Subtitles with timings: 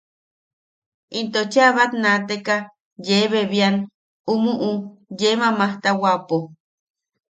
[1.19, 2.55] Into cheʼa bat naateka
[3.05, 3.75] yee bebian
[4.33, 4.69] umuʼu
[5.19, 6.37] yee majmajtawapo.